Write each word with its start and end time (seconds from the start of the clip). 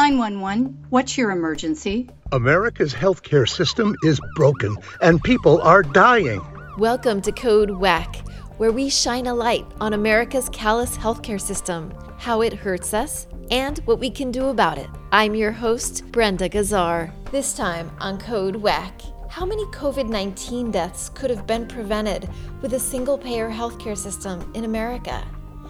911, 0.00 0.86
what's 0.88 1.18
your 1.18 1.30
emergency? 1.30 2.08
America's 2.32 2.94
healthcare 2.94 3.46
system 3.46 3.94
is 4.02 4.18
broken 4.34 4.74
and 5.02 5.22
people 5.22 5.60
are 5.60 5.82
dying. 5.82 6.40
Welcome 6.78 7.20
to 7.20 7.32
Code 7.32 7.70
WACK, 7.70 8.26
where 8.56 8.72
we 8.72 8.88
shine 8.88 9.26
a 9.26 9.34
light 9.34 9.66
on 9.78 9.92
America's 9.92 10.48
callous 10.48 10.96
healthcare 10.96 11.38
system, 11.38 11.92
how 12.16 12.40
it 12.40 12.54
hurts 12.54 12.94
us, 12.94 13.28
and 13.50 13.76
what 13.80 13.98
we 13.98 14.08
can 14.08 14.30
do 14.30 14.46
about 14.46 14.78
it. 14.78 14.88
I'm 15.12 15.34
your 15.34 15.52
host, 15.52 16.10
Brenda 16.10 16.48
Gazzar. 16.48 17.12
This 17.30 17.52
time 17.52 17.92
on 17.98 18.18
Code 18.18 18.56
WACK. 18.56 19.02
How 19.28 19.44
many 19.44 19.66
COVID 19.66 20.08
19 20.08 20.70
deaths 20.70 21.10
could 21.10 21.28
have 21.28 21.46
been 21.46 21.68
prevented 21.68 22.26
with 22.62 22.72
a 22.72 22.80
single 22.80 23.18
payer 23.18 23.50
healthcare 23.50 23.98
system 23.98 24.50
in 24.54 24.64
America? 24.64 25.22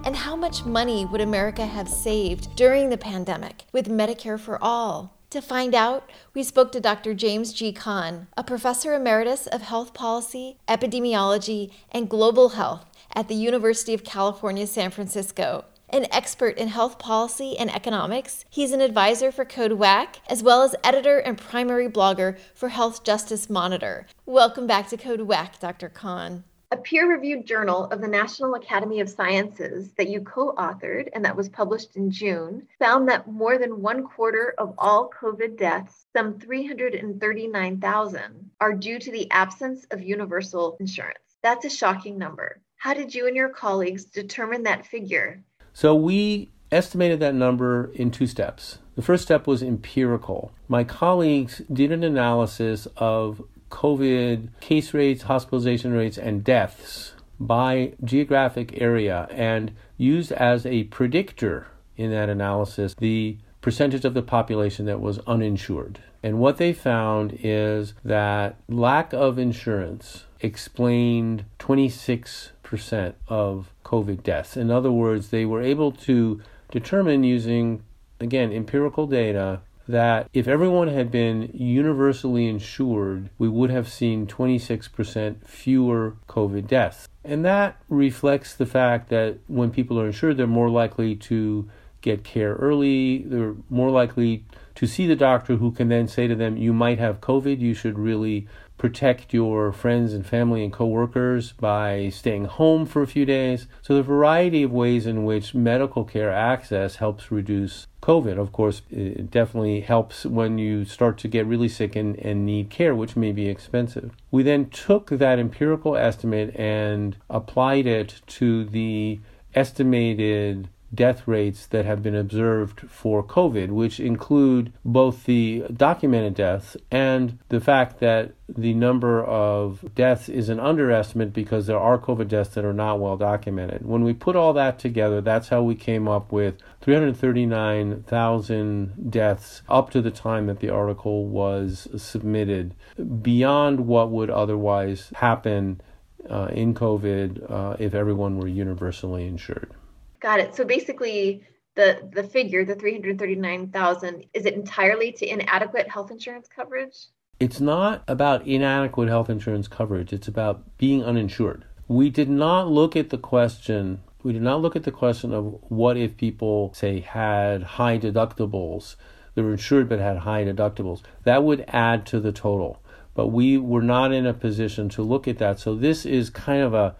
And 0.02 0.16
how 0.16 0.34
much 0.34 0.64
money 0.64 1.04
would 1.04 1.20
America 1.20 1.66
have 1.66 1.88
saved 1.88 2.56
during 2.56 2.88
the 2.88 2.96
pandemic 2.96 3.64
with 3.70 3.86
Medicare 3.88 4.40
for 4.40 4.62
All? 4.62 5.14
To 5.28 5.42
find 5.42 5.74
out, 5.74 6.08
we 6.32 6.42
spoke 6.42 6.72
to 6.72 6.80
Dr. 6.80 7.12
James 7.12 7.52
G. 7.52 7.70
Kahn, 7.70 8.26
a 8.34 8.42
professor 8.42 8.94
emeritus 8.94 9.46
of 9.46 9.60
health 9.60 9.92
policy, 9.92 10.56
epidemiology, 10.66 11.70
and 11.92 12.08
global 12.08 12.50
health 12.50 12.86
at 13.14 13.28
the 13.28 13.34
University 13.34 13.92
of 13.92 14.02
California, 14.02 14.66
San 14.66 14.90
Francisco. 14.90 15.66
An 15.90 16.06
expert 16.10 16.56
in 16.56 16.68
health 16.68 16.98
policy 16.98 17.58
and 17.58 17.70
economics, 17.70 18.44
he's 18.48 18.72
an 18.72 18.80
advisor 18.80 19.30
for 19.30 19.44
Code 19.44 19.72
WACK, 19.72 20.20
as 20.28 20.42
well 20.42 20.62
as 20.62 20.74
editor 20.82 21.18
and 21.18 21.36
primary 21.36 21.88
blogger 21.88 22.38
for 22.54 22.70
Health 22.70 23.04
Justice 23.04 23.50
Monitor. 23.50 24.06
Welcome 24.24 24.66
back 24.66 24.88
to 24.88 24.96
Code 24.96 25.22
WACK, 25.22 25.60
Dr. 25.60 25.90
Kahn. 25.90 26.44
A 26.72 26.76
peer 26.76 27.10
reviewed 27.10 27.46
journal 27.46 27.86
of 27.86 28.00
the 28.00 28.06
National 28.06 28.54
Academy 28.54 29.00
of 29.00 29.08
Sciences 29.08 29.92
that 29.94 30.08
you 30.08 30.20
co 30.20 30.52
authored 30.52 31.08
and 31.12 31.24
that 31.24 31.34
was 31.34 31.48
published 31.48 31.96
in 31.96 32.12
June 32.12 32.68
found 32.78 33.08
that 33.08 33.26
more 33.26 33.58
than 33.58 33.82
one 33.82 34.06
quarter 34.06 34.54
of 34.56 34.74
all 34.78 35.10
COVID 35.10 35.58
deaths, 35.58 36.06
some 36.16 36.38
339,000, 36.38 38.50
are 38.60 38.72
due 38.72 39.00
to 39.00 39.10
the 39.10 39.28
absence 39.32 39.84
of 39.90 40.00
universal 40.00 40.76
insurance. 40.78 41.18
That's 41.42 41.64
a 41.64 41.70
shocking 41.70 42.16
number. 42.16 42.60
How 42.76 42.94
did 42.94 43.16
you 43.16 43.26
and 43.26 43.34
your 43.34 43.48
colleagues 43.48 44.04
determine 44.04 44.62
that 44.62 44.86
figure? 44.86 45.42
So 45.72 45.96
we 45.96 46.52
estimated 46.70 47.18
that 47.18 47.34
number 47.34 47.90
in 47.94 48.12
two 48.12 48.28
steps. 48.28 48.78
The 48.94 49.02
first 49.02 49.24
step 49.24 49.48
was 49.48 49.60
empirical. 49.60 50.52
My 50.68 50.84
colleagues 50.84 51.62
did 51.72 51.90
an 51.90 52.04
analysis 52.04 52.86
of 52.96 53.42
COVID 53.70 54.48
case 54.60 54.92
rates, 54.92 55.22
hospitalization 55.22 55.92
rates, 55.92 56.18
and 56.18 56.44
deaths 56.44 57.14
by 57.38 57.94
geographic 58.04 58.80
area 58.80 59.26
and 59.30 59.72
used 59.96 60.32
as 60.32 60.66
a 60.66 60.84
predictor 60.84 61.68
in 61.96 62.10
that 62.10 62.28
analysis 62.28 62.94
the 62.94 63.38
percentage 63.60 64.04
of 64.04 64.14
the 64.14 64.22
population 64.22 64.86
that 64.86 65.00
was 65.00 65.18
uninsured. 65.20 66.00
And 66.22 66.38
what 66.38 66.58
they 66.58 66.72
found 66.72 67.38
is 67.42 67.94
that 68.04 68.56
lack 68.68 69.12
of 69.12 69.38
insurance 69.38 70.24
explained 70.40 71.44
26% 71.58 73.14
of 73.28 73.72
COVID 73.84 74.22
deaths. 74.22 74.56
In 74.56 74.70
other 74.70 74.92
words, 74.92 75.28
they 75.28 75.44
were 75.44 75.62
able 75.62 75.92
to 75.92 76.40
determine 76.70 77.24
using, 77.24 77.82
again, 78.18 78.52
empirical 78.52 79.06
data 79.06 79.60
that 79.90 80.28
if 80.32 80.48
everyone 80.48 80.88
had 80.88 81.10
been 81.10 81.50
universally 81.52 82.48
insured, 82.48 83.30
we 83.38 83.48
would 83.48 83.70
have 83.70 83.88
seen 83.88 84.26
26% 84.26 85.46
fewer 85.46 86.16
COVID 86.28 86.66
deaths. 86.66 87.08
And 87.24 87.44
that 87.44 87.80
reflects 87.88 88.54
the 88.54 88.66
fact 88.66 89.08
that 89.10 89.38
when 89.46 89.70
people 89.70 90.00
are 90.00 90.06
insured, 90.06 90.36
they're 90.36 90.46
more 90.46 90.70
likely 90.70 91.14
to 91.16 91.68
get 92.00 92.24
care 92.24 92.54
early, 92.54 93.18
they're 93.26 93.56
more 93.68 93.90
likely 93.90 94.44
to 94.74 94.86
see 94.86 95.06
the 95.06 95.16
doctor 95.16 95.56
who 95.56 95.70
can 95.70 95.88
then 95.88 96.08
say 96.08 96.26
to 96.26 96.34
them, 96.34 96.56
You 96.56 96.72
might 96.72 96.98
have 96.98 97.20
COVID, 97.20 97.60
you 97.60 97.74
should 97.74 97.98
really 97.98 98.48
protect 98.80 99.34
your 99.34 99.72
friends 99.72 100.14
and 100.14 100.26
family 100.26 100.64
and 100.64 100.72
coworkers 100.72 101.52
by 101.52 102.08
staying 102.08 102.46
home 102.46 102.86
for 102.86 103.02
a 103.02 103.06
few 103.06 103.26
days. 103.26 103.66
So, 103.82 103.94
the 103.94 104.02
variety 104.02 104.62
of 104.62 104.72
ways 104.72 105.06
in 105.06 105.24
which 105.24 105.54
medical 105.54 106.02
care 106.02 106.32
access 106.32 106.96
helps 106.96 107.30
reduce 107.30 107.86
COVID. 108.02 108.38
Of 108.38 108.52
course, 108.52 108.80
it 108.90 109.30
definitely 109.30 109.82
helps 109.82 110.24
when 110.24 110.56
you 110.56 110.86
start 110.86 111.18
to 111.18 111.28
get 111.28 111.44
really 111.44 111.68
sick 111.68 111.94
and, 111.94 112.16
and 112.20 112.46
need 112.46 112.70
care, 112.70 112.94
which 112.94 113.16
may 113.16 113.32
be 113.32 113.48
expensive. 113.50 114.16
We 114.30 114.42
then 114.42 114.70
took 114.70 115.10
that 115.10 115.38
empirical 115.38 115.94
estimate 115.94 116.56
and 116.56 117.18
applied 117.28 117.86
it 117.86 118.22
to 118.38 118.64
the 118.64 119.20
estimated 119.54 120.70
death 120.94 121.26
rates 121.26 121.66
that 121.68 121.84
have 121.84 122.02
been 122.02 122.16
observed 122.16 122.80
for 122.90 123.22
COVID, 123.22 123.70
which 123.70 124.00
include 124.00 124.72
both 124.84 125.24
the 125.24 125.64
documented 125.74 126.34
deaths 126.34 126.76
and 126.90 127.38
the 127.48 127.60
fact 127.60 128.00
that 128.00 128.32
the 128.48 128.74
number 128.74 129.24
of 129.24 129.94
deaths 129.94 130.28
is 130.28 130.48
an 130.48 130.58
underestimate 130.58 131.32
because 131.32 131.68
there 131.68 131.78
are 131.78 131.98
COVID 131.98 132.26
deaths 132.26 132.54
that 132.54 132.64
are 132.64 132.72
not 132.72 132.98
well 132.98 133.16
documented. 133.16 133.86
When 133.86 134.02
we 134.02 134.12
put 134.12 134.34
all 134.34 134.52
that 134.54 134.80
together, 134.80 135.20
that's 135.20 135.46
how 135.48 135.62
we 135.62 135.76
came 135.76 136.08
up 136.08 136.32
with 136.32 136.56
339,000 136.80 139.10
deaths 139.10 139.62
up 139.68 139.90
to 139.90 140.02
the 140.02 140.10
time 140.10 140.46
that 140.46 140.58
the 140.58 140.70
article 140.70 141.26
was 141.26 141.86
submitted, 141.96 142.74
beyond 143.22 143.86
what 143.86 144.10
would 144.10 144.30
otherwise 144.30 145.12
happen 145.14 145.80
uh, 146.28 146.48
in 146.52 146.74
COVID 146.74 147.50
uh, 147.50 147.76
if 147.78 147.94
everyone 147.94 148.38
were 148.38 148.48
universally 148.48 149.26
insured. 149.26 149.72
Got 150.20 150.40
it. 150.40 150.54
So 150.54 150.64
basically, 150.64 151.42
the 151.74 152.08
the 152.12 152.22
figure, 152.22 152.64
the 152.64 152.74
339,000, 152.74 154.26
is 154.34 154.46
it 154.46 154.54
entirely 154.54 155.12
to 155.12 155.26
inadequate 155.26 155.88
health 155.88 156.10
insurance 156.10 156.48
coverage? 156.54 156.96
It's 157.38 157.60
not 157.60 158.04
about 158.06 158.46
inadequate 158.46 159.08
health 159.08 159.30
insurance 159.30 159.66
coverage. 159.66 160.12
It's 160.12 160.28
about 160.28 160.76
being 160.76 161.02
uninsured. 161.02 161.64
We 161.88 162.10
did 162.10 162.28
not 162.28 162.68
look 162.68 162.96
at 162.96 163.08
the 163.08 163.18
question 163.18 164.02
we 164.22 164.32
did 164.32 164.42
not 164.42 164.60
look 164.60 164.76
at 164.76 164.82
the 164.82 164.90
question 164.90 165.32
of 165.32 165.56
what 165.68 165.96
if 165.96 166.16
people 166.16 166.72
say 166.74 167.00
had 167.00 167.62
high 167.62 167.98
deductibles 167.98 168.96
they 169.34 169.42
were 169.42 169.52
insured 169.52 169.88
but 169.88 169.98
had 169.98 170.18
high 170.18 170.44
deductibles 170.44 171.02
that 171.24 171.42
would 171.42 171.64
add 171.68 172.04
to 172.06 172.20
the 172.20 172.32
total 172.32 172.82
but 173.14 173.28
we 173.28 173.56
were 173.56 173.82
not 173.82 174.12
in 174.12 174.26
a 174.26 174.34
position 174.34 174.88
to 174.88 175.02
look 175.02 175.26
at 175.26 175.38
that 175.38 175.58
so 175.58 175.74
this 175.74 176.04
is 176.04 176.30
kind 176.30 176.62
of 176.62 176.74
a 176.74 176.94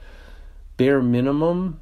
bare 0.77 1.03
minimum 1.03 1.79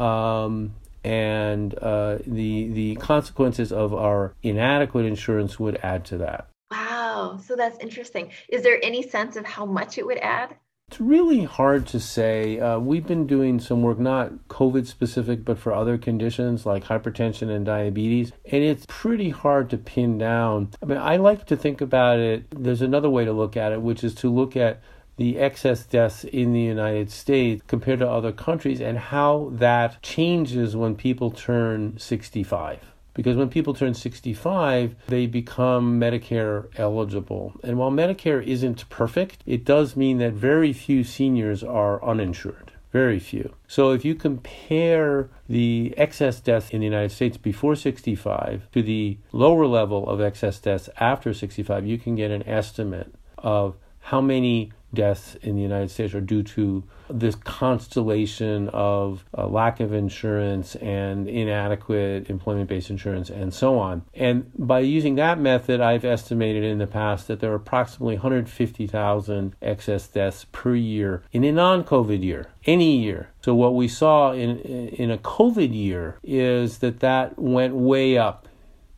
um, 0.00 0.74
and 1.04 1.74
uh, 1.78 2.18
the 2.26 2.68
the 2.68 2.96
consequences 2.96 3.72
of 3.72 3.94
our 3.94 4.34
inadequate 4.42 5.06
insurance 5.06 5.58
would 5.58 5.78
add 5.82 6.04
to 6.06 6.18
that. 6.18 6.48
Wow, 6.70 7.40
so 7.42 7.56
that's 7.56 7.78
interesting. 7.78 8.30
Is 8.48 8.62
there 8.62 8.78
any 8.82 9.02
sense 9.02 9.36
of 9.36 9.44
how 9.44 9.64
much 9.64 9.98
it 9.98 10.06
would 10.06 10.18
add? 10.18 10.56
It's 10.88 11.00
really 11.00 11.44
hard 11.44 11.86
to 11.88 12.00
say. 12.00 12.58
Uh, 12.58 12.78
we've 12.78 13.06
been 13.06 13.26
doing 13.26 13.60
some 13.60 13.82
work, 13.82 13.98
not 13.98 14.48
COVID 14.48 14.86
specific, 14.86 15.44
but 15.44 15.58
for 15.58 15.74
other 15.74 15.98
conditions 15.98 16.64
like 16.64 16.84
hypertension 16.84 17.50
and 17.54 17.66
diabetes, 17.66 18.32
and 18.50 18.64
it's 18.64 18.86
pretty 18.88 19.28
hard 19.28 19.68
to 19.70 19.76
pin 19.76 20.16
down. 20.16 20.70
I 20.82 20.86
mean, 20.86 20.96
I 20.96 21.16
like 21.16 21.44
to 21.46 21.56
think 21.56 21.82
about 21.82 22.18
it. 22.18 22.46
There's 22.50 22.80
another 22.80 23.10
way 23.10 23.26
to 23.26 23.32
look 23.32 23.54
at 23.54 23.72
it, 23.72 23.82
which 23.82 24.02
is 24.02 24.14
to 24.16 24.30
look 24.30 24.56
at 24.56 24.80
the 25.18 25.38
excess 25.38 25.84
deaths 25.84 26.24
in 26.24 26.52
the 26.52 26.60
United 26.60 27.10
States 27.10 27.62
compared 27.66 27.98
to 27.98 28.08
other 28.08 28.32
countries 28.32 28.80
and 28.80 28.96
how 28.96 29.50
that 29.52 30.00
changes 30.02 30.74
when 30.74 30.94
people 30.94 31.30
turn 31.30 31.98
65. 31.98 32.80
Because 33.14 33.36
when 33.36 33.48
people 33.48 33.74
turn 33.74 33.94
65, 33.94 34.94
they 35.08 35.26
become 35.26 35.98
Medicare 35.98 36.68
eligible. 36.78 37.52
And 37.64 37.76
while 37.76 37.90
Medicare 37.90 38.46
isn't 38.46 38.88
perfect, 38.90 39.42
it 39.44 39.64
does 39.64 39.96
mean 39.96 40.18
that 40.18 40.34
very 40.34 40.72
few 40.72 41.02
seniors 41.02 41.64
are 41.64 42.02
uninsured. 42.04 42.70
Very 42.92 43.18
few. 43.18 43.52
So 43.66 43.90
if 43.90 44.04
you 44.04 44.14
compare 44.14 45.30
the 45.48 45.92
excess 45.96 46.40
deaths 46.40 46.70
in 46.70 46.78
the 46.78 46.86
United 46.86 47.10
States 47.10 47.36
before 47.36 47.74
65 47.74 48.70
to 48.70 48.82
the 48.82 49.18
lower 49.32 49.66
level 49.66 50.08
of 50.08 50.20
excess 50.20 50.60
deaths 50.60 50.88
after 50.98 51.34
65, 51.34 51.84
you 51.84 51.98
can 51.98 52.14
get 52.14 52.30
an 52.30 52.48
estimate 52.48 53.12
of 53.36 53.76
how 53.98 54.20
many 54.20 54.72
deaths 54.92 55.36
in 55.42 55.56
the 55.56 55.62
United 55.62 55.90
States 55.90 56.14
are 56.14 56.20
due 56.20 56.42
to 56.42 56.84
this 57.10 57.34
constellation 57.34 58.68
of 58.70 59.24
uh, 59.36 59.46
lack 59.46 59.80
of 59.80 59.92
insurance 59.92 60.74
and 60.76 61.28
inadequate 61.28 62.28
employment 62.30 62.68
based 62.68 62.90
insurance 62.90 63.30
and 63.30 63.52
so 63.52 63.78
on. 63.78 64.02
And 64.14 64.50
by 64.56 64.80
using 64.80 65.14
that 65.16 65.38
method, 65.38 65.80
I've 65.80 66.04
estimated 66.04 66.64
in 66.64 66.78
the 66.78 66.86
past 66.86 67.28
that 67.28 67.40
there 67.40 67.52
are 67.52 67.56
approximately 67.56 68.14
150,000 68.14 69.56
excess 69.60 70.08
deaths 70.08 70.46
per 70.52 70.74
year 70.74 71.22
in 71.32 71.44
a 71.44 71.52
non 71.52 71.84
COVID 71.84 72.22
year, 72.22 72.50
any 72.66 72.98
year. 72.98 73.30
So 73.42 73.54
what 73.54 73.74
we 73.74 73.88
saw 73.88 74.32
in, 74.32 74.58
in 74.60 75.10
a 75.10 75.18
COVID 75.18 75.74
year 75.74 76.18
is 76.22 76.78
that 76.78 77.00
that 77.00 77.38
went 77.38 77.74
way 77.74 78.18
up 78.18 78.48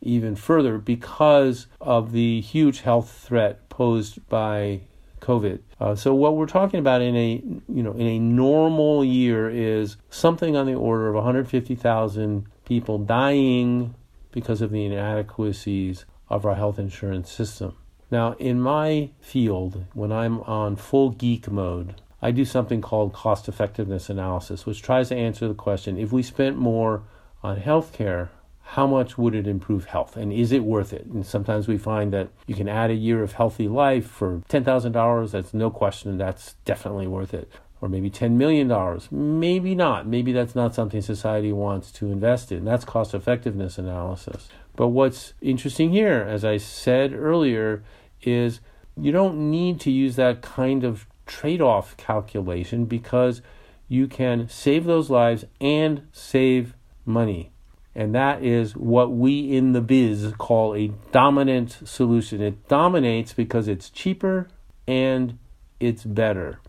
even 0.01 0.35
further 0.35 0.77
because 0.79 1.67
of 1.79 2.11
the 2.11 2.41
huge 2.41 2.81
health 2.81 3.11
threat 3.11 3.69
posed 3.69 4.27
by 4.27 4.81
COVID. 5.21 5.59
Uh, 5.79 5.95
so 5.95 6.13
what 6.13 6.35
we're 6.35 6.45
talking 6.45 6.79
about 6.79 7.01
in 7.01 7.15
a 7.15 7.41
you 7.69 7.83
know 7.83 7.93
in 7.93 8.07
a 8.07 8.19
normal 8.19 9.05
year 9.05 9.49
is 9.49 9.97
something 10.09 10.55
on 10.55 10.65
the 10.65 10.73
order 10.73 11.07
of 11.07 11.15
150,000 11.15 12.45
people 12.65 12.97
dying 12.97 13.95
because 14.31 14.61
of 14.61 14.71
the 14.71 14.85
inadequacies 14.85 16.05
of 16.29 16.45
our 16.45 16.55
health 16.55 16.79
insurance 16.79 17.31
system. 17.31 17.75
Now, 18.09 18.33
in 18.33 18.59
my 18.59 19.09
field, 19.21 19.85
when 19.93 20.11
I'm 20.11 20.41
on 20.41 20.75
full 20.75 21.11
geek 21.11 21.49
mode, 21.49 22.01
I 22.21 22.31
do 22.31 22.45
something 22.45 22.81
called 22.81 23.13
cost 23.13 23.47
effectiveness 23.47 24.09
analysis, 24.09 24.65
which 24.65 24.81
tries 24.81 25.09
to 25.09 25.15
answer 25.15 25.47
the 25.47 25.53
question 25.53 25.97
if 25.97 26.11
we 26.11 26.21
spent 26.21 26.57
more 26.57 27.03
on 27.41 27.59
healthcare, 27.61 28.29
how 28.71 28.87
much 28.87 29.17
would 29.17 29.35
it 29.35 29.47
improve 29.47 29.83
health? 29.83 30.15
And 30.15 30.31
is 30.31 30.53
it 30.53 30.63
worth 30.63 30.93
it? 30.93 31.05
And 31.05 31.25
sometimes 31.25 31.67
we 31.67 31.77
find 31.77 32.13
that 32.13 32.29
you 32.47 32.55
can 32.55 32.69
add 32.69 32.89
a 32.89 32.93
year 32.93 33.21
of 33.21 33.33
healthy 33.33 33.67
life 33.67 34.07
for 34.07 34.43
$10,000. 34.47 35.31
That's 35.31 35.53
no 35.53 35.69
question, 35.69 36.17
that's 36.17 36.53
definitely 36.63 37.05
worth 37.05 37.33
it. 37.33 37.51
Or 37.81 37.89
maybe 37.89 38.09
$10 38.09 38.31
million. 38.31 38.71
Maybe 39.11 39.75
not. 39.75 40.07
Maybe 40.07 40.31
that's 40.31 40.55
not 40.55 40.73
something 40.73 41.01
society 41.01 41.51
wants 41.51 41.91
to 41.93 42.09
invest 42.09 42.49
in. 42.49 42.63
That's 42.63 42.85
cost 42.85 43.13
effectiveness 43.13 43.77
analysis. 43.77 44.47
But 44.77 44.87
what's 44.87 45.33
interesting 45.41 45.91
here, 45.91 46.25
as 46.25 46.45
I 46.45 46.55
said 46.55 47.11
earlier, 47.11 47.83
is 48.21 48.61
you 48.95 49.11
don't 49.11 49.51
need 49.51 49.81
to 49.81 49.91
use 49.91 50.15
that 50.15 50.41
kind 50.41 50.85
of 50.85 51.07
trade 51.25 51.61
off 51.61 51.97
calculation 51.97 52.85
because 52.85 53.41
you 53.89 54.07
can 54.07 54.47
save 54.47 54.85
those 54.85 55.09
lives 55.09 55.43
and 55.59 56.07
save 56.13 56.73
money. 57.05 57.51
And 57.93 58.15
that 58.15 58.43
is 58.43 58.75
what 58.75 59.11
we 59.11 59.51
in 59.51 59.73
the 59.73 59.81
biz 59.81 60.33
call 60.37 60.75
a 60.75 60.91
dominant 61.11 61.79
solution. 61.83 62.41
It 62.41 62.67
dominates 62.67 63.33
because 63.33 63.67
it's 63.67 63.89
cheaper 63.89 64.47
and 64.87 65.37
it's 65.79 66.03
better. 66.03 66.59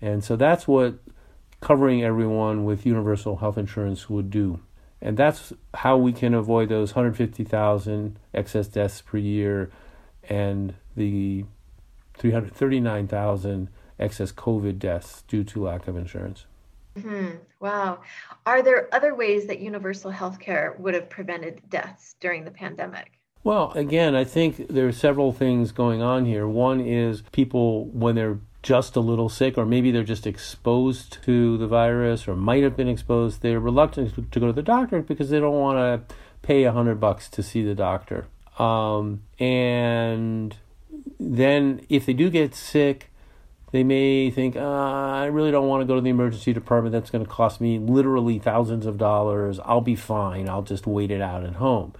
And 0.00 0.24
so 0.24 0.34
that's 0.34 0.66
what 0.66 0.98
covering 1.60 2.02
everyone 2.02 2.64
with 2.64 2.84
universal 2.84 3.36
health 3.36 3.56
insurance 3.56 4.10
would 4.10 4.30
do. 4.30 4.60
And 5.00 5.16
that's 5.16 5.52
how 5.74 5.96
we 5.96 6.12
can 6.12 6.34
avoid 6.34 6.68
those 6.68 6.94
150,000 6.94 8.18
excess 8.34 8.66
deaths 8.66 9.00
per 9.00 9.18
year 9.18 9.70
and 10.28 10.74
the 10.96 11.44
339,000 12.14 13.68
excess 13.98 14.32
COVID 14.32 14.78
deaths 14.78 15.22
due 15.28 15.44
to 15.44 15.62
lack 15.62 15.88
of 15.88 15.96
insurance. 15.96 16.46
Mm-hmm. 16.96 17.36
Wow. 17.60 18.00
Are 18.44 18.62
there 18.62 18.88
other 18.92 19.14
ways 19.14 19.46
that 19.46 19.60
universal 19.60 20.12
healthcare 20.12 20.78
would 20.78 20.94
have 20.94 21.08
prevented 21.08 21.62
deaths 21.68 22.16
during 22.20 22.44
the 22.44 22.50
pandemic? 22.50 23.12
Well, 23.44 23.72
again, 23.72 24.14
I 24.14 24.24
think 24.24 24.68
there 24.68 24.86
are 24.86 24.92
several 24.92 25.32
things 25.32 25.72
going 25.72 26.00
on 26.00 26.26
here. 26.26 26.46
One 26.46 26.80
is 26.80 27.22
people, 27.32 27.86
when 27.86 28.14
they're 28.14 28.38
just 28.62 28.94
a 28.94 29.00
little 29.00 29.28
sick, 29.28 29.58
or 29.58 29.66
maybe 29.66 29.90
they're 29.90 30.04
just 30.04 30.26
exposed 30.26 31.18
to 31.24 31.58
the 31.58 31.66
virus 31.66 32.28
or 32.28 32.36
might 32.36 32.62
have 32.62 32.76
been 32.76 32.88
exposed, 32.88 33.42
they're 33.42 33.58
reluctant 33.58 34.14
to 34.14 34.40
go 34.40 34.46
to 34.46 34.52
the 34.52 34.62
doctor 34.62 35.02
because 35.02 35.30
they 35.30 35.40
don't 35.40 35.58
want 35.58 35.78
to 35.78 36.14
pay 36.42 36.62
a 36.64 36.72
hundred 36.72 37.00
bucks 37.00 37.28
to 37.30 37.42
see 37.42 37.64
the 37.64 37.74
doctor. 37.74 38.26
Um, 38.58 39.22
and 39.40 40.54
then 41.18 41.84
if 41.88 42.06
they 42.06 42.12
do 42.12 42.30
get 42.30 42.54
sick, 42.54 43.10
they 43.72 43.82
may 43.82 44.30
think, 44.30 44.54
uh, 44.54 44.60
I 44.60 45.24
really 45.26 45.50
don't 45.50 45.66
want 45.66 45.80
to 45.80 45.86
go 45.86 45.94
to 45.94 46.00
the 46.00 46.10
emergency 46.10 46.52
department. 46.52 46.92
That's 46.92 47.10
going 47.10 47.24
to 47.24 47.30
cost 47.30 47.60
me 47.60 47.78
literally 47.78 48.38
thousands 48.38 48.86
of 48.86 48.98
dollars. 48.98 49.58
I'll 49.64 49.80
be 49.80 49.96
fine. 49.96 50.48
I'll 50.48 50.62
just 50.62 50.86
wait 50.86 51.10
it 51.10 51.22
out 51.22 51.42
at 51.42 51.54
home. 51.54 51.94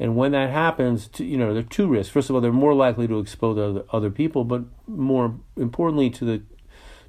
And 0.00 0.16
when 0.16 0.32
that 0.32 0.50
happens, 0.50 1.06
to, 1.08 1.24
you 1.24 1.36
know, 1.36 1.54
there 1.54 1.62
are 1.62 1.66
two 1.66 1.86
risks. 1.86 2.12
First 2.12 2.28
of 2.28 2.34
all, 2.34 2.42
they're 2.42 2.52
more 2.52 2.74
likely 2.74 3.06
to 3.06 3.20
expose 3.20 3.56
other, 3.56 3.84
other 3.92 4.10
people, 4.10 4.42
but 4.44 4.64
more 4.88 5.36
importantly, 5.56 6.10
to 6.10 6.24
the 6.24 6.42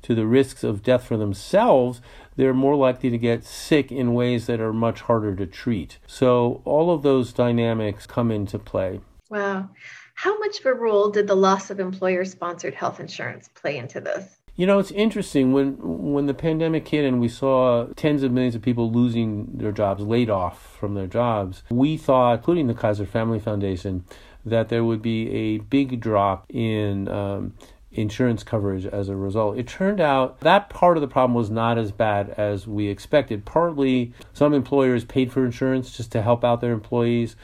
to 0.03 0.13
the 0.13 0.27
risks 0.27 0.65
of 0.65 0.83
death 0.83 1.05
for 1.05 1.15
themselves, 1.15 2.01
they're 2.35 2.53
more 2.53 2.75
likely 2.75 3.09
to 3.09 3.17
get 3.17 3.45
sick 3.45 3.89
in 3.89 4.13
ways 4.13 4.47
that 4.47 4.59
are 4.59 4.73
much 4.73 4.99
harder 5.01 5.33
to 5.33 5.45
treat. 5.47 5.97
So 6.05 6.61
all 6.65 6.91
of 6.91 7.03
those 7.03 7.31
dynamics 7.31 8.05
come 8.05 8.29
into 8.29 8.59
play. 8.59 8.99
Wow. 9.29 9.69
How 10.13 10.37
much 10.39 10.59
of 10.59 10.65
a 10.65 10.73
role 10.73 11.09
did 11.09 11.27
the 11.27 11.35
loss 11.35 11.69
of 11.69 11.79
employer 11.79 12.25
sponsored 12.25 12.73
health 12.73 12.99
insurance 12.99 13.49
play 13.55 13.77
into 13.77 13.99
this? 13.99 14.37
You 14.55 14.67
know, 14.67 14.77
it's 14.77 14.91
interesting 14.91 15.51
when 15.51 15.77
when 16.13 16.27
the 16.27 16.33
pandemic 16.33 16.87
hit 16.87 17.05
and 17.05 17.19
we 17.19 17.27
saw 17.27 17.87
tens 17.95 18.21
of 18.21 18.31
millions 18.31 18.53
of 18.53 18.61
people 18.61 18.91
losing 18.91 19.57
their 19.57 19.71
jobs, 19.71 20.03
laid 20.03 20.29
off 20.29 20.77
from 20.79 20.93
their 20.93 21.07
jobs. 21.07 21.63
We 21.71 21.97
thought, 21.97 22.37
including 22.37 22.67
the 22.67 22.75
Kaiser 22.75 23.07
Family 23.07 23.39
Foundation, 23.39 24.05
that 24.45 24.69
there 24.69 24.83
would 24.83 25.01
be 25.01 25.29
a 25.31 25.57
big 25.57 25.99
drop 25.99 26.45
in 26.49 27.07
um, 27.07 27.53
insurance 27.91 28.43
coverage 28.43 28.85
as 28.85 29.09
a 29.09 29.15
result. 29.15 29.57
It 29.57 29.67
turned 29.67 29.99
out 29.99 30.39
that 30.41 30.69
part 30.69 30.97
of 30.97 31.01
the 31.01 31.07
problem 31.07 31.33
was 31.33 31.49
not 31.49 31.79
as 31.79 31.91
bad 31.91 32.29
as 32.31 32.67
we 32.67 32.89
expected. 32.89 33.45
Partly, 33.45 34.13
some 34.33 34.53
employers 34.53 35.03
paid 35.03 35.31
for 35.31 35.45
insurance 35.45 35.95
just 35.95 36.11
to 36.11 36.21
help 36.21 36.43
out 36.43 36.61
their 36.61 36.73
employees. 36.73 37.35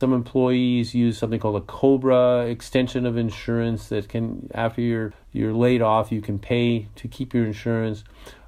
Some 0.00 0.12
employees 0.12 0.94
use 0.94 1.18
something 1.18 1.40
called 1.40 1.56
a 1.56 1.64
COBRA 1.64 2.46
extension 2.46 3.06
of 3.06 3.16
insurance 3.16 3.88
that 3.88 4.08
can, 4.08 4.50
after 4.54 4.80
you're 4.80 5.12
you're 5.32 5.52
laid 5.52 5.82
off, 5.82 6.12
you 6.12 6.20
can 6.20 6.38
pay 6.38 6.88
to 6.96 7.08
keep 7.08 7.34
your 7.34 7.44
insurance. 7.44 8.04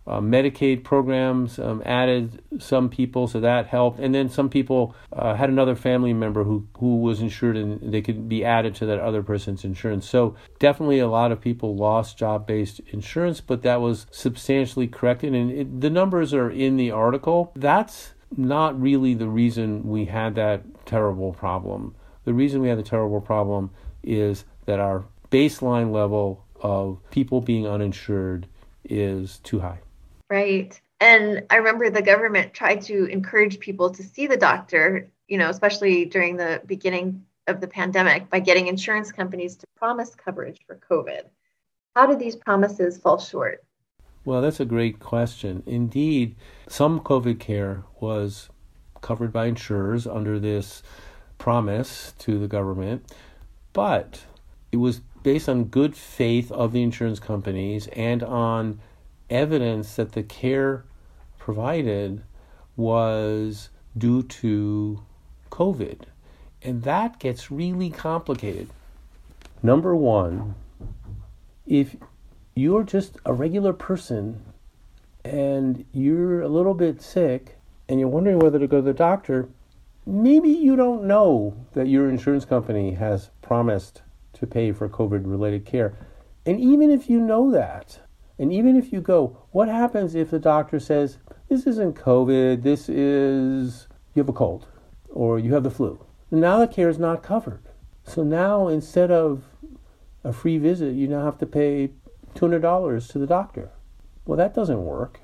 Uh, 0.07 0.21
Medicaid 0.21 0.85
programs 0.85 1.59
um, 1.59 1.83
added 1.85 2.41
some 2.61 2.89
people, 2.89 3.27
so 3.27 3.41
that 3.41 3.67
helped. 3.67 3.99
And 3.99 4.15
then 4.15 4.29
some 4.29 4.49
people 4.49 4.95
uh, 5.13 5.35
had 5.35 5.51
another 5.51 5.75
family 5.75 6.13
member 6.13 6.45
who, 6.45 6.69
who 6.79 6.99
was 6.99 7.21
insured 7.21 7.57
and 7.57 7.93
they 7.93 8.03
could 8.03 8.29
be 8.29 8.45
added 8.45 8.77
to 8.77 8.87
that 8.87 9.01
other 9.01 9.23
person's 9.25 9.65
insurance. 9.65 10.09
So 10.09 10.37
definitely 10.61 11.01
a 11.01 11.09
lot 11.09 11.33
of 11.33 11.41
people 11.41 11.75
lost 11.75 12.17
job 12.19 12.47
based 12.47 12.81
insurance, 12.93 13.41
but 13.41 13.63
that 13.63 13.81
was 13.81 14.07
substantially 14.13 14.87
corrected. 14.87 15.35
And 15.35 15.51
it, 15.51 15.81
the 15.81 15.91
numbers 15.91 16.33
are 16.33 16.51
in 16.51 16.77
the 16.77 16.93
article. 16.93 17.51
That's 17.57 18.13
not 18.37 18.81
really 18.81 19.15
the 19.15 19.29
reason 19.29 19.87
we 19.89 20.05
had 20.05 20.35
that 20.37 20.63
terrible 20.87 21.33
problem. 21.33 21.95
The 22.25 22.35
reason 22.35 22.61
we 22.61 22.69
had 22.69 22.79
the 22.79 22.83
terrible 22.83 23.21
problem 23.21 23.71
is 24.03 24.45
that 24.67 24.81
our 24.81 25.05
baseline 25.31 25.93
level 25.93 26.45
of 26.61 26.99
people 27.11 27.41
being 27.41 27.67
uninsured 27.67 28.47
is 28.85 29.39
too 29.41 29.61
high. 29.61 29.81
Right. 30.31 30.81
And 31.01 31.45
I 31.51 31.57
remember 31.57 31.91
the 31.91 32.03
government 32.03 32.55
tried 32.55 32.81
to 32.83 33.05
encourage 33.07 33.61
people 33.61 33.91
to 33.91 34.03
see 34.03 34.27
the 34.27 34.37
doctor, 34.37 35.09
you 35.29 35.39
know, 35.39 35.51
especially 35.51 36.07
during 36.07 36.37
the 36.37 36.63
beginning 36.67 37.25
of 37.47 37.61
the 37.61 37.69
pandemic 37.69 38.31
by 38.31 38.41
getting 38.41 38.67
insurance 38.67 39.13
companies 39.13 39.57
to 39.57 39.67
promise 39.77 40.15
coverage 40.15 40.61
for 40.67 40.77
COVID. 40.91 41.23
How 41.95 42.07
did 42.07 42.19
these 42.19 42.37
promises 42.37 42.99
fall 42.99 43.19
short? 43.19 43.65
Well, 44.27 44.43
that's 44.43 44.59
a 44.59 44.65
great 44.65 44.99
question. 44.99 45.63
Indeed, 45.67 46.35
some 46.67 46.99
COVID 46.99 47.39
care 47.39 47.85
was 48.01 48.49
covered 49.01 49.33
by 49.33 49.47
insurers 49.47 50.05
under 50.05 50.41
this 50.41 50.83
promise 51.39 52.13
to 52.19 52.37
the 52.37 52.49
government, 52.49 53.09
but 53.73 54.25
it 54.73 54.79
was 54.79 55.01
based 55.23 55.49
on 55.49 55.67
good 55.67 55.95
faith 55.95 56.51
of 56.51 56.73
the 56.73 56.83
insurance 56.83 57.21
companies 57.21 57.87
and 57.93 58.25
on 58.25 58.81
evidence 59.31 59.95
that 59.95 60.11
the 60.11 60.25
care 60.25 60.85
provided 61.39 62.25
was 62.75 63.69
due 63.97 64.25
to 64.25 65.05
COVID. 65.53 66.01
And 66.63 66.83
that 66.83 67.21
gets 67.21 67.53
really 67.53 67.91
complicated. 67.91 68.71
Number 69.63 69.95
one, 69.95 70.57
if 71.65 71.95
you're 72.57 72.83
just 72.83 73.19
a 73.27 73.33
regular 73.35 73.75
person 73.75 74.43
and 75.25 75.85
you're 75.93 76.41
a 76.41 76.49
little 76.49 76.73
bit 76.73 77.03
sick 77.03 77.59
and 77.89 78.01
you're 78.01 78.09
wondering 78.09 78.39
whether 78.39 78.59
to 78.59 78.67
go 78.67 78.79
to 78.79 78.83
the 78.83 78.95
doctor, 78.95 79.49
maybe 80.07 80.49
you 80.49 80.75
don't 80.75 81.05
know 81.05 81.55
that 81.75 81.87
your 81.87 82.09
insurance 82.09 82.47
company 82.47 82.95
has 82.95 83.29
promised 83.43 84.03
to 84.33 84.47
pay 84.47 84.73
for 84.73 84.89
COVID 84.89 85.31
related 85.31 85.67
care. 85.67 85.99
And 86.47 86.59
even 86.59 86.91
if 86.91 87.11
you 87.11 87.21
know 87.21 87.51
that, 87.51 88.01
and 88.39 88.51
even 88.51 88.75
if 88.75 88.91
you 88.91 89.03
go, 89.03 89.37
what 89.53 89.69
happens 89.69 90.15
if 90.15 90.31
the 90.31 90.39
doctor 90.39 90.81
says, 90.81 91.19
this 91.51 91.67
isn't 91.67 91.95
COVID, 91.95 92.63
this 92.63 92.89
is, 92.89 93.87
you 94.15 94.21
have 94.21 94.31
a 94.31 94.33
cold 94.33 94.67
or 95.11 95.39
you 95.39 95.53
have 95.53 95.63
the 95.63 95.71
flu? 95.71 96.03
Now 96.31 96.59
the 96.59 96.69
care 96.69 96.89
is 96.89 96.99
not 96.99 97.23
covered. 97.23 97.63
So 98.05 98.23
now 98.23 98.69
instead 98.69 99.11
of 99.11 99.45
a 100.25 100.33
free 100.33 100.57
visit, 100.57 100.95
you 100.95 101.07
now 101.07 101.25
have 101.25 101.39
to 101.39 101.47
pay 101.47 101.91
$200 102.37 103.11
to 103.11 103.19
the 103.19 103.27
doctor. 103.27 103.71
Well, 104.25 104.37
that 104.37 104.55
doesn't 104.55 104.85
work. 104.85 105.21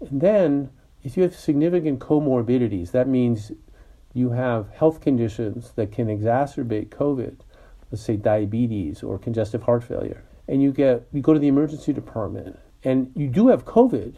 And 0.00 0.20
then, 0.20 0.70
if 1.02 1.16
you 1.16 1.22
have 1.22 1.34
significant 1.34 2.00
comorbidities, 2.00 2.90
that 2.90 3.08
means 3.08 3.52
you 4.12 4.30
have 4.30 4.70
health 4.70 5.00
conditions 5.00 5.72
that 5.76 5.92
can 5.92 6.08
exacerbate 6.08 6.88
COVID, 6.88 7.36
let's 7.90 8.02
say 8.02 8.16
diabetes 8.16 9.02
or 9.02 9.18
congestive 9.18 9.62
heart 9.62 9.84
failure, 9.84 10.24
and 10.48 10.62
you 10.62 10.72
get 10.72 11.06
you 11.12 11.22
go 11.22 11.32
to 11.32 11.38
the 11.38 11.48
emergency 11.48 11.92
department 11.92 12.58
and 12.82 13.12
you 13.14 13.28
do 13.28 13.48
have 13.48 13.64
COVID, 13.64 14.14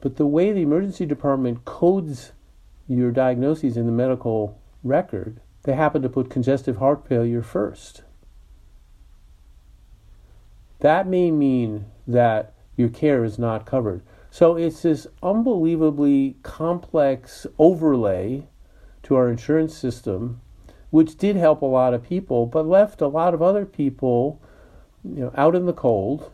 but 0.00 0.16
the 0.16 0.26
way 0.26 0.52
the 0.52 0.62
emergency 0.62 1.06
department 1.06 1.64
codes 1.64 2.32
your 2.86 3.10
diagnoses 3.10 3.76
in 3.76 3.86
the 3.86 3.92
medical 3.92 4.60
record, 4.82 5.40
they 5.62 5.72
happen 5.74 6.02
to 6.02 6.08
put 6.08 6.28
congestive 6.28 6.76
heart 6.76 7.08
failure 7.08 7.42
first 7.42 8.02
that 10.80 11.06
may 11.06 11.30
mean 11.30 11.86
that 12.06 12.54
your 12.76 12.88
care 12.88 13.24
is 13.24 13.38
not 13.38 13.66
covered. 13.66 14.02
So 14.30 14.56
it's 14.56 14.82
this 14.82 15.06
unbelievably 15.22 16.36
complex 16.42 17.46
overlay 17.58 18.48
to 19.04 19.14
our 19.14 19.28
insurance 19.28 19.76
system 19.76 20.40
which 20.94 21.18
did 21.18 21.34
help 21.34 21.60
a 21.60 21.66
lot 21.66 21.92
of 21.92 22.04
people, 22.04 22.46
but 22.46 22.68
left 22.68 23.00
a 23.00 23.08
lot 23.08 23.34
of 23.34 23.42
other 23.42 23.66
people, 23.66 24.40
you 25.02 25.22
know, 25.24 25.32
out 25.36 25.56
in 25.56 25.66
the 25.66 25.72
cold 25.72 26.30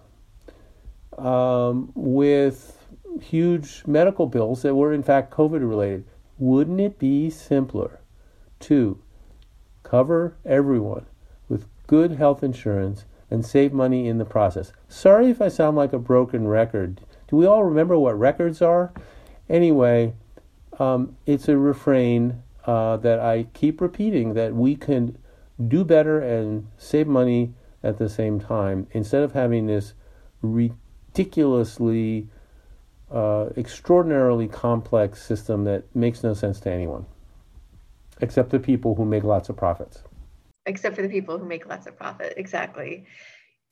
um, 1.16 1.90
with 1.94 2.86
huge 3.22 3.82
medical 3.86 4.26
bills 4.26 4.60
that 4.60 4.74
were 4.74 4.92
in 4.92 5.02
fact 5.02 5.32
COVID 5.32 5.66
related. 5.66 6.04
Wouldn't 6.36 6.78
it 6.78 6.98
be 6.98 7.30
simpler 7.30 8.00
to 8.60 9.00
cover 9.82 10.36
everyone 10.44 11.06
with 11.48 11.66
good 11.86 12.12
health 12.12 12.42
insurance 12.42 13.06
and 13.30 13.44
save 13.44 13.72
money 13.72 14.08
in 14.08 14.18
the 14.18 14.24
process? 14.24 14.72
Sorry 14.88 15.30
if 15.30 15.40
I 15.40 15.48
sound 15.48 15.76
like 15.76 15.92
a 15.92 15.98
broken 15.98 16.48
record. 16.48 17.00
Do 17.28 17.36
we 17.36 17.46
all 17.46 17.64
remember 17.64 17.98
what 17.98 18.18
records 18.18 18.60
are? 18.60 18.92
Anyway, 19.48 20.14
um, 20.78 21.16
it's 21.26 21.48
a 21.48 21.56
refrain 21.56 22.42
uh, 22.66 22.96
that 22.98 23.20
I 23.20 23.44
keep 23.54 23.80
repeating 23.80 24.34
that 24.34 24.54
we 24.54 24.76
can 24.76 25.18
do 25.68 25.84
better 25.84 26.20
and 26.20 26.68
save 26.78 27.06
money 27.06 27.54
at 27.82 27.98
the 27.98 28.08
same 28.08 28.40
time 28.40 28.86
instead 28.92 29.22
of 29.22 29.32
having 29.32 29.66
this 29.66 29.94
ridiculously 30.42 32.28
uh, 33.10 33.48
extraordinarily 33.56 34.46
complex 34.48 35.22
system 35.22 35.64
that 35.64 35.84
makes 35.94 36.22
no 36.22 36.32
sense 36.32 36.60
to 36.60 36.70
anyone, 36.70 37.06
except 38.20 38.50
the 38.50 38.58
people 38.58 38.94
who 38.94 39.04
make 39.04 39.24
lots 39.24 39.48
of 39.48 39.56
profits. 39.56 40.02
Except 40.66 40.94
for 40.94 41.02
the 41.02 41.08
people 41.08 41.38
who 41.38 41.46
make 41.46 41.66
lots 41.66 41.86
of 41.86 41.96
profit, 41.96 42.34
exactly. 42.36 43.06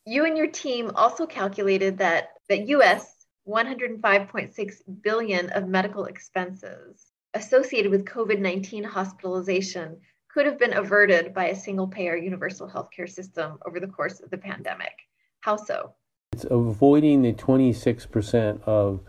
You 0.07 0.25
and 0.25 0.37
your 0.37 0.47
team 0.47 0.90
also 0.95 1.26
calculated 1.26 1.99
that 1.99 2.30
that 2.49 2.68
U.S. 2.68 3.14
105.6 3.47 4.75
billion 5.02 5.49
of 5.50 5.66
medical 5.66 6.04
expenses 6.04 7.07
associated 7.35 7.90
with 7.90 8.04
COVID-19 8.04 8.85
hospitalization 8.85 9.97
could 10.28 10.45
have 10.45 10.59
been 10.59 10.75
averted 10.75 11.33
by 11.33 11.47
a 11.47 11.57
single-payer 11.57 12.16
universal 12.16 12.68
healthcare 12.68 13.09
system 13.09 13.59
over 13.66 13.80
the 13.80 13.87
course 13.87 14.21
of 14.21 14.30
the 14.30 14.37
pandemic. 14.37 14.92
How 15.40 15.57
so? 15.57 15.95
It's 16.33 16.45
avoiding 16.50 17.23
the 17.23 17.33
26% 17.33 18.62
of 18.64 19.00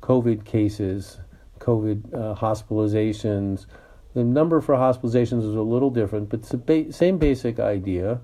COVID 0.00 0.44
cases, 0.44 1.18
COVID 1.58 2.14
uh, 2.14 2.34
hospitalizations. 2.36 3.66
The 4.14 4.24
number 4.24 4.60
for 4.60 4.74
hospitalizations 4.74 5.48
is 5.48 5.54
a 5.54 5.62
little 5.62 5.90
different, 5.90 6.30
but 6.30 6.40
it's 6.40 6.48
the 6.48 6.56
ba- 6.56 6.92
same 6.92 7.18
basic 7.18 7.60
idea 7.60 8.20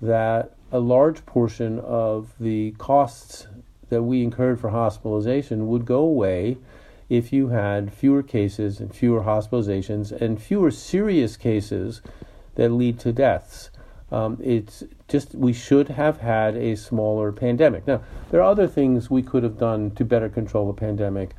that 0.00 0.52
a 0.70 0.78
large 0.78 1.24
portion 1.26 1.78
of 1.80 2.34
the 2.38 2.72
costs 2.72 3.46
that 3.88 4.02
we 4.02 4.22
incurred 4.22 4.60
for 4.60 4.70
hospitalization 4.70 5.68
would 5.68 5.86
go 5.86 6.00
away 6.00 6.58
if 7.08 7.32
you 7.32 7.48
had 7.48 7.92
fewer 7.92 8.22
cases 8.22 8.80
and 8.80 8.94
fewer 8.94 9.22
hospitalizations 9.22 10.12
and 10.12 10.42
fewer 10.42 10.70
serious 10.70 11.36
cases 11.36 12.02
that 12.56 12.70
lead 12.70 12.98
to 13.00 13.12
deaths. 13.12 13.70
Um, 14.10 14.38
it's 14.42 14.84
just 15.06 15.34
we 15.34 15.52
should 15.52 15.88
have 15.88 16.18
had 16.18 16.56
a 16.56 16.76
smaller 16.76 17.32
pandemic. 17.32 17.86
Now, 17.86 18.02
there 18.30 18.40
are 18.40 18.50
other 18.50 18.66
things 18.66 19.10
we 19.10 19.22
could 19.22 19.42
have 19.42 19.58
done 19.58 19.90
to 19.92 20.04
better 20.04 20.28
control 20.28 20.66
the 20.66 20.78
pandemic 20.78 21.30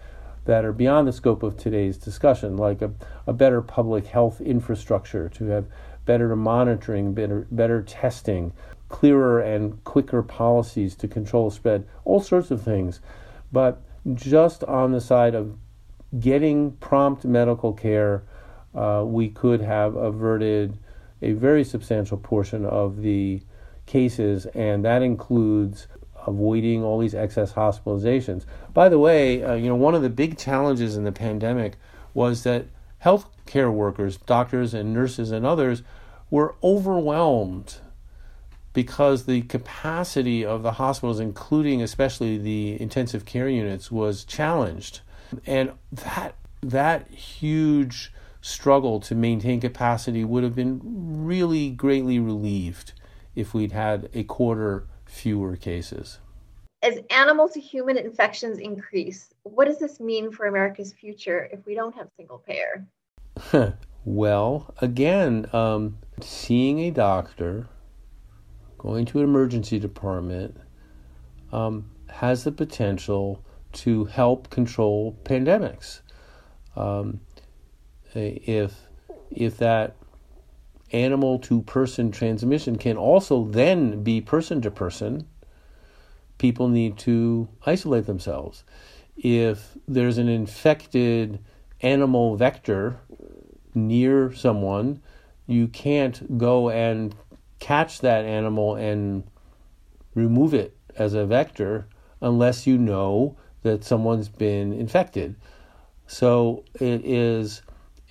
that 0.45 0.65
are 0.65 0.73
beyond 0.73 1.07
the 1.07 1.13
scope 1.13 1.43
of 1.43 1.57
today's 1.57 1.97
discussion, 1.97 2.57
like 2.57 2.81
a, 2.81 2.91
a 3.27 3.33
better 3.33 3.61
public 3.61 4.07
health 4.07 4.41
infrastructure 4.41 5.29
to 5.29 5.45
have 5.45 5.65
better 6.05 6.35
monitoring, 6.35 7.13
better, 7.13 7.47
better 7.51 7.81
testing, 7.83 8.51
clearer 8.87 9.39
and 9.39 9.83
quicker 9.83 10.23
policies 10.23 10.95
to 10.95 11.07
control 11.07 11.51
spread, 11.51 11.87
all 12.03 12.19
sorts 12.19 12.51
of 12.51 12.61
things. 12.61 12.99
But 13.51 13.81
just 14.13 14.63
on 14.63 14.91
the 14.91 15.01
side 15.01 15.35
of 15.35 15.55
getting 16.19 16.71
prompt 16.77 17.25
medical 17.25 17.73
care, 17.73 18.23
uh, 18.73 19.03
we 19.05 19.29
could 19.29 19.61
have 19.61 19.95
averted 19.95 20.77
a 21.21 21.33
very 21.33 21.63
substantial 21.63 22.17
portion 22.17 22.65
of 22.65 23.01
the 23.01 23.41
cases, 23.85 24.45
and 24.47 24.85
that 24.85 25.01
includes 25.01 25.87
avoiding 26.27 26.83
all 26.83 26.99
these 26.99 27.15
excess 27.15 27.53
hospitalizations. 27.53 28.45
By 28.73 28.89
the 28.89 28.99
way, 28.99 29.43
uh, 29.43 29.55
you 29.55 29.67
know, 29.67 29.75
one 29.75 29.95
of 29.95 30.01
the 30.01 30.09
big 30.09 30.37
challenges 30.37 30.95
in 30.95 31.03
the 31.03 31.11
pandemic 31.11 31.77
was 32.13 32.43
that 32.43 32.65
healthcare 33.03 33.71
workers, 33.71 34.17
doctors 34.17 34.73
and 34.73 34.93
nurses 34.93 35.31
and 35.31 35.45
others, 35.45 35.83
were 36.29 36.55
overwhelmed 36.63 37.77
because 38.73 39.25
the 39.25 39.41
capacity 39.43 40.45
of 40.45 40.63
the 40.63 40.73
hospitals, 40.73 41.19
including 41.19 41.81
especially 41.81 42.37
the 42.37 42.79
intensive 42.79 43.25
care 43.25 43.49
units, 43.49 43.91
was 43.91 44.23
challenged. 44.23 45.01
And 45.45 45.71
that 45.91 46.35
that 46.61 47.09
huge 47.09 48.11
struggle 48.41 48.99
to 48.99 49.15
maintain 49.15 49.59
capacity 49.59 50.23
would 50.23 50.43
have 50.43 50.55
been 50.55 50.79
really 50.83 51.69
greatly 51.69 52.19
relieved 52.19 52.93
if 53.35 53.53
we'd 53.53 53.71
had 53.71 54.09
a 54.13 54.23
quarter 54.23 54.85
fewer 55.09 55.55
cases. 55.55 56.19
As 56.81 56.99
animal 57.09 57.49
to 57.49 57.59
human 57.59 57.97
infections 57.97 58.57
increase, 58.59 59.33
what 59.43 59.65
does 59.65 59.79
this 59.79 59.99
mean 59.99 60.31
for 60.31 60.45
America's 60.45 60.93
future 60.93 61.49
if 61.51 61.65
we 61.65 61.75
don't 61.75 61.93
have 61.95 62.07
single 62.15 62.37
payer? 62.37 62.85
well, 64.05 64.73
again, 64.79 65.47
um, 65.51 65.97
seeing 66.21 66.79
a 66.79 66.91
doctor, 66.91 67.67
going 68.77 69.05
to 69.07 69.17
an 69.17 69.25
emergency 69.25 69.77
department, 69.77 70.55
um, 71.51 71.89
has 72.09 72.45
the 72.45 72.51
potential 72.51 73.43
to 73.73 74.05
help 74.05 74.49
control 74.49 75.17
pandemics. 75.23 75.99
Um, 76.75 77.19
if 78.13 78.87
if 79.31 79.57
that 79.57 79.95
animal 80.91 81.39
to 81.39 81.61
person 81.63 82.11
transmission 82.11 82.77
can 82.77 82.97
also 82.97 83.45
then 83.45 84.03
be 84.03 84.21
person 84.21 84.61
to 84.61 84.71
person, 84.71 85.27
people 86.37 86.67
need 86.67 86.97
to 86.97 87.47
isolate 87.65 88.05
themselves. 88.05 88.63
If 89.17 89.77
there's 89.87 90.17
an 90.17 90.29
infected 90.29 91.39
animal 91.81 92.35
vector 92.35 92.97
near 93.73 94.33
someone, 94.33 95.01
you 95.47 95.67
can't 95.67 96.37
go 96.37 96.69
and 96.69 97.15
catch 97.59 97.99
that 97.99 98.25
animal 98.25 98.75
and 98.75 99.23
remove 100.15 100.53
it 100.53 100.75
as 100.95 101.13
a 101.13 101.25
vector 101.25 101.87
unless 102.21 102.65
you 102.67 102.77
know 102.77 103.37
that 103.63 103.83
someone's 103.83 104.29
been 104.29 104.73
infected. 104.73 105.35
So 106.07 106.63
it 106.75 107.05
is 107.05 107.61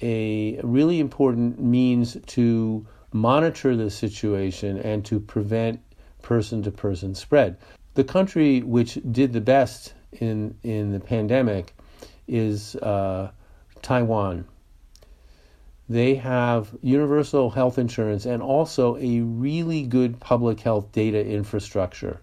a 0.03 0.61
really 0.63 1.01
important 1.01 1.61
means 1.61 2.17
to 2.27 2.87
monitor 3.13 3.77
the 3.77 3.91
situation 3.91 4.79
and 4.79 5.05
to 5.05 5.19
prevent 5.19 5.81
person 6.23 6.63
to 6.63 6.71
person 6.71 7.15
spread. 7.15 7.57
The 7.95 8.05
country 8.05 8.61
which 8.61 8.99
did 9.11 9.33
the 9.33 9.41
best 9.41 9.95
in, 10.13 10.57
in 10.63 10.93
the 10.93 11.01
pandemic 11.01 11.75
is 12.27 12.77
uh, 12.77 13.31
Taiwan. 13.83 14.45
They 15.89 16.17
have 16.17 16.77
universal 16.83 17.51
health 17.51 17.79
insurance 17.79 18.27
and 18.27 18.43
also 18.43 18.97
a 18.99 19.21
really 19.21 19.85
good 19.85 20.21
public 20.21 20.61
health 20.61 20.93
data 20.93 21.25
infrastructure. 21.27 22.21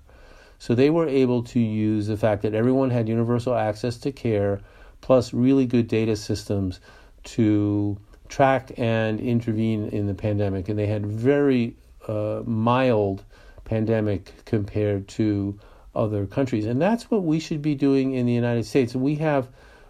So 0.59 0.75
they 0.75 0.91
were 0.91 1.07
able 1.07 1.43
to 1.43 1.59
use 1.59 2.07
the 2.07 2.17
fact 2.17 2.43
that 2.43 2.53
everyone 2.53 2.91
had 2.91 3.09
universal 3.09 3.55
access 3.55 3.97
to 3.97 4.11
care 4.11 4.61
plus 5.01 5.33
really 5.33 5.65
good 5.65 5.87
data 5.87 6.15
systems 6.15 6.79
to 7.25 7.97
track 8.27 8.71
and 8.77 9.19
intervene 9.19 9.87
in 9.89 10.07
the 10.07 10.13
pandemic, 10.13 10.69
and 10.69 10.79
they 10.79 10.87
had 10.87 11.05
very 11.05 11.75
uh, 12.07 12.41
mild 12.45 13.23
pandemic 13.65 14.33
compared 14.45 15.07
to 15.07 15.59
other 15.93 16.25
countries, 16.25 16.65
and 16.65 16.81
that's 16.81 17.09
what 17.09 17.23
we 17.23 17.39
should 17.39 17.61
be 17.61 17.75
doing 17.75 18.13
in 18.13 18.25
the 18.25 18.33
United 18.33 18.65
States. 18.65 18.95
We 18.95 19.15
have 19.15 19.47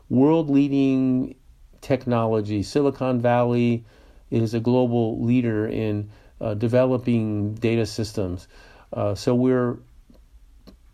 world-leading 0.09 1.35
technology. 1.81 2.61
Silicon 2.61 3.19
Valley 3.21 3.85
is 4.29 4.53
a 4.53 4.59
global 4.59 5.23
leader 5.23 5.67
in 5.67 6.09
uh, 6.41 6.53
developing 6.53 7.55
data 7.55 7.85
systems, 7.85 8.47
uh, 8.93 9.15
so 9.15 9.33
we're 9.33 9.77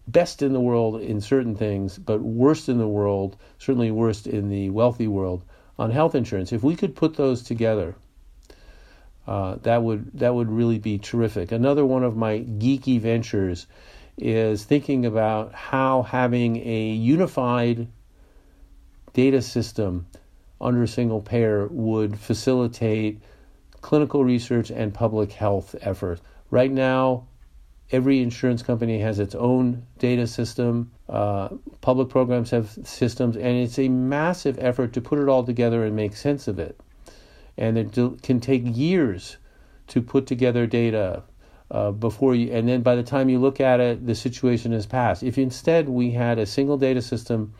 best 0.08 0.42
in 0.42 0.54
the 0.54 0.60
world 0.60 1.02
in 1.02 1.22
certain 1.22 1.56
things, 1.56 1.98
but 1.98 2.22
worst 2.22 2.68
in 2.70 2.78
the 2.78 2.88
world, 2.88 3.38
certainly 3.60 3.92
worst 3.92 4.28
in 4.28 4.50
the 4.50 4.70
wealthy 4.70 5.08
world 5.08 5.44
on 5.82 5.90
health 5.90 6.14
insurance. 6.14 6.54
If 6.54 6.62
we 6.62 6.76
could 6.76 6.96
put 6.96 7.16
those 7.16 7.42
together, 7.42 7.96
uh, 9.26 9.56
that 9.64 9.82
would 9.82 10.12
that 10.20 10.36
would 10.36 10.52
really 10.52 10.78
be 10.78 11.00
terrific. 11.00 11.52
Another 11.52 11.84
one 11.84 12.04
of 12.04 12.16
my 12.16 12.40
geeky 12.40 13.02
ventures 13.02 13.66
is 14.16 14.64
thinking 14.64 15.08
about 15.08 15.56
how 15.56 16.04
having 16.04 16.58
a 16.58 16.90
unified 16.90 17.88
data 19.14 19.42
system 19.42 20.06
under 20.60 20.84
a 20.84 20.88
single 20.88 21.20
payer 21.20 21.68
would 21.72 22.20
facilitate 22.20 23.20
clinical 23.82 24.24
research 24.24 24.70
and 24.70 24.94
public 24.94 25.32
health 25.32 25.76
efforts. 25.82 26.22
Right 26.52 26.72
now, 26.72 27.26
every 27.92 28.22
insurance 28.22 28.64
company 28.64 29.00
has 29.00 29.20
its 29.20 29.36
own 29.36 29.86
data 30.00 30.26
system. 30.26 30.92
Uh, 31.10 31.50
public 31.82 32.10
programs 32.10 32.52
have 32.52 32.70
systems, 32.84 33.36
and 33.36 33.58
it's 33.58 33.80
a 33.80 33.90
massive 33.90 34.58
effort 34.60 34.94
to 34.94 35.02
put 35.02 35.20
it 35.20 35.28
all 35.28 35.44
together 35.44 35.84
and 35.84 35.96
make 35.96 36.16
sense 36.16 36.48
of 36.48 36.60
it. 36.60 36.80
And 37.58 37.78
it 37.78 37.94
can 38.24 38.40
take 38.40 38.64
years 38.66 39.38
to 39.88 40.02
put 40.02 40.26
together 40.26 40.66
data 40.66 41.24
uh, 41.70 41.92
before 41.92 42.36
you, 42.36 42.52
and 42.52 42.68
then 42.68 42.82
by 42.82 42.96
the 42.96 43.04
time 43.04 43.30
you 43.30 43.40
look 43.40 43.60
at 43.60 43.80
it, 43.80 44.06
the 44.06 44.16
situation 44.16 44.72
has 44.72 44.86
passed. 44.86 45.24
If 45.24 45.38
instead 45.38 45.88
we 45.90 46.12
had 46.12 46.40
a 46.40 46.46
single 46.46 46.78
data 46.78 47.02
system 47.02 47.54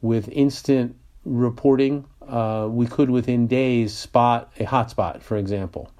with 0.00 0.28
instant 0.28 0.96
reporting, 1.24 2.04
uh, 2.26 2.68
we 2.70 2.86
could 2.86 3.10
within 3.10 3.46
days 3.46 3.94
spot 3.94 4.52
a 4.58 4.64
hotspot, 4.64 5.22
for 5.22 5.36
example. 5.36 5.90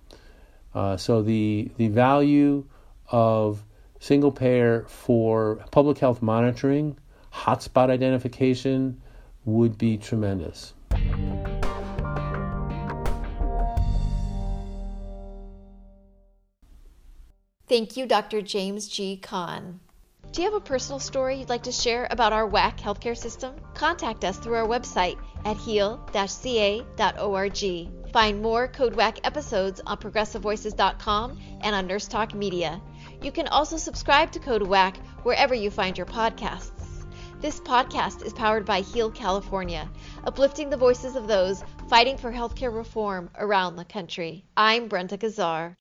Uh, 0.74 0.96
so 0.96 1.22
the 1.22 1.70
the 1.76 1.88
value 1.88 2.64
of 3.12 3.64
single 4.00 4.32
payer 4.32 4.84
for 4.88 5.64
public 5.70 5.98
health 5.98 6.20
monitoring, 6.20 6.98
hotspot 7.32 7.88
identification 7.90 9.00
would 9.44 9.78
be 9.78 9.96
tremendous. 9.96 10.74
Thank 17.68 17.96
you, 17.96 18.06
Dr. 18.06 18.42
James 18.42 18.88
G. 18.88 19.16
Kahn. 19.16 19.80
Do 20.32 20.42
you 20.42 20.50
have 20.50 20.56
a 20.56 20.60
personal 20.60 20.98
story 20.98 21.36
you'd 21.36 21.48
like 21.48 21.62
to 21.64 21.72
share 21.72 22.06
about 22.10 22.32
our 22.32 22.46
WACK 22.46 22.78
healthcare 22.78 23.16
system? 23.16 23.54
Contact 23.74 24.24
us 24.24 24.38
through 24.38 24.54
our 24.54 24.66
website 24.66 25.18
at 25.44 25.56
heal-ca.org. 25.56 26.12
Find 28.12 28.42
more 28.42 28.68
Code 28.68 28.94
WACK 28.94 29.26
episodes 29.26 29.80
on 29.86 29.96
progressivevoices.com 29.98 31.38
and 31.62 31.74
on 31.74 31.86
Nurse 31.86 32.08
Talk 32.08 32.34
Media. 32.34 32.80
You 33.22 33.30
can 33.30 33.46
also 33.46 33.76
subscribe 33.76 34.32
to 34.32 34.40
Code 34.40 34.64
WACK 34.64 34.96
wherever 35.22 35.54
you 35.54 35.70
find 35.70 35.96
your 35.96 36.06
podcasts. 36.06 37.06
This 37.40 37.60
podcast 37.60 38.24
is 38.24 38.32
powered 38.32 38.64
by 38.64 38.80
Heal 38.80 39.12
California, 39.12 39.88
uplifting 40.24 40.70
the 40.70 40.76
voices 40.76 41.14
of 41.14 41.28
those 41.28 41.62
fighting 41.88 42.16
for 42.16 42.32
healthcare 42.32 42.74
reform 42.74 43.30
around 43.38 43.76
the 43.76 43.84
country. 43.84 44.44
I'm 44.56 44.88
Brenda 44.88 45.16
Gazzar. 45.16 45.76